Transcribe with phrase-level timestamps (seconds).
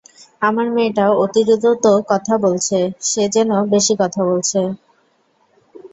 [0.41, 2.77] আমার মেয়েটা অতি দ্রুত কথা বলছে,
[3.03, 4.59] সেই যেন বেশি কথা বলছে।